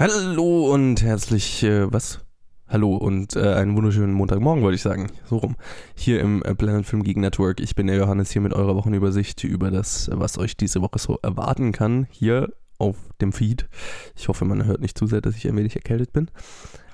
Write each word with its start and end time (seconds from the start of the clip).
Hallo 0.00 0.72
und 0.72 1.02
herzlich, 1.02 1.64
äh, 1.64 1.92
was? 1.92 2.20
Hallo 2.68 2.94
und 2.94 3.34
äh, 3.34 3.54
einen 3.54 3.74
wunderschönen 3.74 4.12
Montagmorgen, 4.12 4.62
wollte 4.62 4.76
ich 4.76 4.82
sagen. 4.82 5.10
So 5.28 5.38
rum. 5.38 5.56
Hier 5.96 6.20
im 6.20 6.40
äh, 6.44 6.54
Planet 6.54 6.86
Film 6.86 7.02
Geek 7.02 7.16
Network. 7.16 7.58
Ich 7.58 7.74
bin 7.74 7.88
der 7.88 7.96
Johannes 7.96 8.30
hier 8.30 8.40
mit 8.40 8.54
eurer 8.54 8.76
Wochenübersicht 8.76 9.42
über 9.42 9.72
das, 9.72 10.08
was 10.12 10.38
euch 10.38 10.56
diese 10.56 10.82
Woche 10.82 11.00
so 11.00 11.18
erwarten 11.24 11.72
kann. 11.72 12.06
Hier 12.12 12.52
auf 12.78 12.94
dem 13.20 13.32
Feed. 13.32 13.68
Ich 14.14 14.28
hoffe, 14.28 14.44
man 14.44 14.66
hört 14.66 14.80
nicht 14.80 14.96
zu 14.96 15.08
sehr, 15.08 15.20
dass 15.20 15.34
ich 15.34 15.48
ein 15.48 15.56
wenig 15.56 15.74
erkältet 15.74 16.12
bin. 16.12 16.30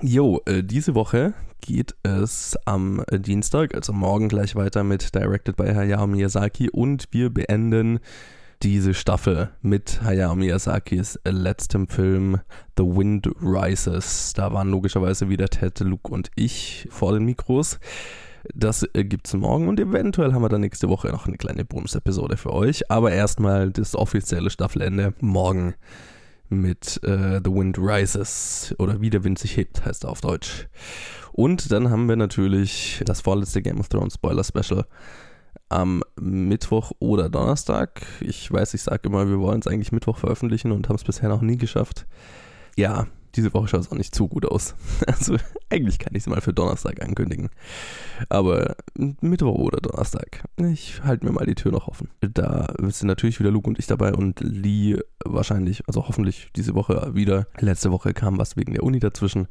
Jo, 0.00 0.40
äh, 0.46 0.64
diese 0.64 0.94
Woche 0.94 1.34
geht 1.60 1.94
es 2.04 2.56
am 2.64 3.04
Dienstag, 3.12 3.74
also 3.74 3.92
morgen 3.92 4.30
gleich 4.30 4.56
weiter 4.56 4.82
mit 4.82 5.14
Directed 5.14 5.56
by 5.56 5.74
Hayao 5.74 6.06
Miyazaki 6.06 6.70
und 6.70 7.08
wir 7.10 7.28
beenden 7.28 8.00
diese 8.64 8.94
Staffel 8.94 9.50
mit 9.60 10.00
Hayao 10.02 10.34
Miyazakis 10.34 11.20
letztem 11.26 11.86
Film 11.86 12.40
The 12.78 12.84
Wind 12.84 13.28
Rises. 13.42 14.32
Da 14.34 14.54
waren 14.54 14.70
logischerweise 14.70 15.28
wieder 15.28 15.48
Ted, 15.48 15.80
Luke 15.80 16.10
und 16.10 16.30
ich 16.34 16.88
vor 16.90 17.12
den 17.12 17.26
Mikros. 17.26 17.78
Das 18.54 18.86
äh, 18.94 19.04
gibt 19.04 19.26
es 19.26 19.34
morgen 19.34 19.68
und 19.68 19.78
eventuell 19.78 20.32
haben 20.32 20.40
wir 20.40 20.48
dann 20.48 20.62
nächste 20.62 20.88
Woche 20.88 21.08
noch 21.08 21.26
eine 21.26 21.36
kleine 21.36 21.66
Bonus-Episode 21.66 22.38
für 22.38 22.54
euch. 22.54 22.90
Aber 22.90 23.12
erstmal 23.12 23.70
das 23.70 23.94
offizielle 23.94 24.48
Staffelende 24.48 25.12
morgen 25.20 25.74
mit 26.48 27.02
äh, 27.04 27.42
The 27.44 27.50
Wind 27.50 27.76
Rises 27.78 28.74
oder 28.78 28.98
Wie 29.02 29.10
der 29.10 29.24
Wind 29.24 29.38
sich 29.38 29.58
hebt, 29.58 29.84
heißt 29.84 30.04
er 30.04 30.10
auf 30.10 30.22
Deutsch. 30.22 30.68
Und 31.32 31.70
dann 31.70 31.90
haben 31.90 32.08
wir 32.08 32.16
natürlich 32.16 33.02
das 33.04 33.20
vorletzte 33.20 33.60
Game 33.60 33.80
of 33.80 33.90
Thrones 33.90 34.14
Spoiler 34.14 34.44
Special 34.44 34.86
am 35.74 36.02
Mittwoch 36.20 36.92
oder 37.00 37.28
Donnerstag. 37.28 38.06
Ich 38.20 38.50
weiß, 38.50 38.74
ich 38.74 38.82
sage 38.82 39.08
immer, 39.08 39.28
wir 39.28 39.40
wollen 39.40 39.60
es 39.60 39.66
eigentlich 39.66 39.92
Mittwoch 39.92 40.18
veröffentlichen 40.18 40.70
und 40.70 40.88
haben 40.88 40.96
es 40.96 41.04
bisher 41.04 41.28
noch 41.28 41.40
nie 41.40 41.56
geschafft. 41.56 42.06
Ja, 42.76 43.06
diese 43.36 43.52
Woche 43.54 43.68
schaut 43.68 43.80
es 43.80 43.92
auch 43.92 43.96
nicht 43.96 44.14
zu 44.14 44.28
gut 44.28 44.46
aus. 44.46 44.74
Also 45.06 45.36
eigentlich 45.70 45.98
kann 45.98 46.14
ich 46.14 46.22
es 46.22 46.26
mal 46.26 46.40
für 46.40 46.52
Donnerstag 46.52 47.02
ankündigen. 47.02 47.50
Aber 48.28 48.76
Mittwoch 48.94 49.54
oder 49.54 49.80
Donnerstag. 49.80 50.44
Ich 50.56 51.02
halte 51.02 51.26
mir 51.26 51.32
mal 51.32 51.46
die 51.46 51.54
Tür 51.54 51.72
noch 51.72 51.88
offen. 51.88 52.08
Da 52.20 52.72
sind 52.78 53.04
natürlich 53.04 53.38
wieder 53.38 53.50
Luke 53.50 53.68
und 53.68 53.78
ich 53.78 53.86
dabei 53.86 54.12
und 54.12 54.40
Lee 54.40 54.98
wahrscheinlich, 55.24 55.82
also 55.86 56.06
hoffentlich 56.06 56.50
diese 56.56 56.74
Woche 56.74 57.12
wieder. 57.14 57.46
Letzte 57.58 57.90
Woche 57.90 58.12
kam 58.12 58.38
was 58.38 58.56
wegen 58.56 58.74
der 58.74 58.82
Uni 58.82 58.98
dazwischen. 58.98 59.48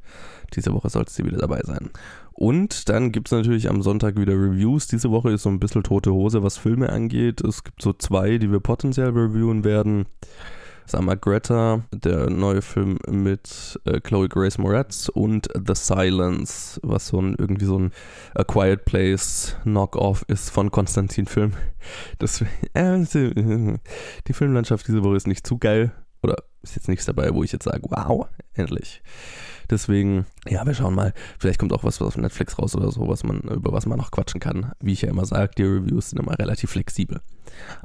Diese 0.54 0.74
Woche 0.74 0.90
sollte 0.90 1.12
sie 1.12 1.26
wieder 1.26 1.38
dabei 1.38 1.62
sein. 1.64 1.90
Und 2.34 2.90
dann 2.90 3.12
gibt 3.12 3.28
es 3.28 3.32
natürlich 3.32 3.70
am 3.70 3.82
Sonntag 3.82 4.18
wieder 4.18 4.34
Reviews. 4.34 4.88
Diese 4.88 5.12
Woche 5.12 5.32
ist 5.32 5.44
so 5.44 5.50
ein 5.50 5.60
bisschen 5.60 5.84
tote 5.84 6.12
Hose, 6.12 6.44
was 6.44 6.58
Filme 6.58 6.90
angeht. 6.90 7.42
Es 7.42 7.64
gibt 7.64 7.82
so 7.82 7.94
zwei, 7.94 8.38
die 8.38 8.52
wir 8.52 8.60
potenziell 8.60 9.10
reviewen 9.10 9.64
werden. 9.64 10.06
Summer 10.86 11.16
Greta, 11.16 11.84
der 11.92 12.30
neue 12.30 12.62
Film 12.62 12.98
mit 13.10 13.80
äh, 13.86 14.00
Chloe 14.00 14.30
Grace 14.30 14.58
Moretz 14.58 15.10
und 15.10 15.50
The 15.54 15.76
Silence, 15.76 16.80
was 16.84 17.08
so 17.08 17.22
ein 17.22 17.36
irgendwie 17.38 17.66
so 17.66 17.80
ein 17.80 17.92
A 18.36 18.44
Quiet 18.44 18.86
Place 18.86 19.56
Knock-Off 19.64 20.26
ist 20.28 20.50
von 20.50 20.72
Konstantin 20.72 21.26
Film. 21.26 21.54
Das, 22.20 22.44
äh, 22.74 23.78
die 24.28 24.34
Filmlandschaft 24.34 24.88
diese 24.88 25.04
Woche 25.04 25.18
ist 25.18 25.28
nicht 25.28 25.46
zu 25.46 25.58
geil. 25.58 25.92
Oder 26.22 26.36
ist 26.62 26.76
jetzt 26.76 26.88
nichts 26.88 27.06
dabei, 27.06 27.34
wo 27.34 27.44
ich 27.44 27.52
jetzt 27.52 27.66
sage, 27.66 27.82
wow, 27.90 28.28
endlich. 28.54 29.02
Deswegen, 29.70 30.26
ja, 30.48 30.66
wir 30.66 30.74
schauen 30.74 30.96
mal. 30.96 31.14
Vielleicht 31.38 31.60
kommt 31.60 31.74
auch 31.74 31.84
was, 31.84 32.00
was 32.00 32.08
auf 32.10 32.18
Netflix 32.18 32.58
raus 32.58 32.76
oder 32.76 32.92
so, 32.92 33.08
was 33.08 33.24
man, 33.24 33.42
über 33.42 33.74
was 33.74 33.86
man 33.86 33.98
noch 33.98 34.12
quatschen 34.12 34.40
kann. 34.40 34.72
Wie 34.80 34.94
ich 34.94 35.02
ja 35.02 35.10
immer 35.10 35.26
sage, 35.26 35.52
die 35.58 35.64
Reviews 35.64 36.10
sind 36.10 36.20
immer 36.20 36.38
relativ 36.40 36.72
flexibel. 36.72 37.22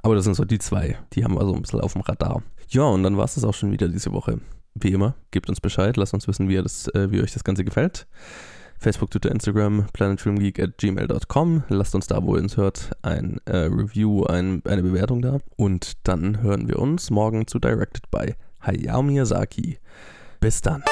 Aber 0.02 0.14
das 0.14 0.24
sind 0.24 0.34
so 0.34 0.44
die 0.44 0.58
zwei, 0.58 0.98
die 1.12 1.24
haben 1.24 1.34
wir 1.34 1.44
so 1.44 1.54
ein 1.54 1.62
bisschen 1.62 1.80
auf 1.80 1.94
dem 1.94 2.02
Radar. 2.02 2.42
Ja, 2.68 2.82
und 2.82 3.02
dann 3.02 3.16
war 3.16 3.24
es 3.24 3.34
das 3.34 3.44
auch 3.44 3.54
schon 3.54 3.72
wieder 3.72 3.88
diese 3.88 4.12
Woche. 4.12 4.40
Wie 4.74 4.92
immer, 4.92 5.14
gebt 5.30 5.48
uns 5.48 5.60
Bescheid, 5.60 5.96
lasst 5.96 6.14
uns 6.14 6.28
wissen, 6.28 6.48
wie, 6.48 6.56
das, 6.56 6.88
äh, 6.88 7.10
wie 7.10 7.20
euch 7.20 7.32
das 7.32 7.44
Ganze 7.44 7.64
gefällt. 7.64 8.06
Facebook, 8.78 9.10
Twitter, 9.10 9.30
Instagram, 9.30 9.86
planetfilmgeek 9.92 10.60
at 10.60 10.78
gmail.com. 10.78 11.64
Lasst 11.68 11.94
uns 11.94 12.06
da, 12.06 12.22
wo 12.22 12.36
ihr 12.36 12.42
uns 12.42 12.56
hört, 12.56 12.92
ein 13.02 13.40
äh, 13.46 13.56
Review, 13.56 14.24
ein, 14.24 14.62
eine 14.64 14.82
Bewertung 14.82 15.20
da. 15.20 15.38
Und 15.56 15.94
dann 16.04 16.42
hören 16.42 16.68
wir 16.68 16.78
uns 16.78 17.10
morgen 17.10 17.46
zu 17.46 17.58
Directed 17.58 18.08
by 18.10 18.34
Hayao 18.60 19.02
Miyazaki. 19.02 19.78
Bis 20.38 20.60
dann. 20.60 20.84